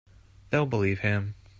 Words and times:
They'll 0.49 0.65
believe 0.65 1.01
him. 1.01 1.35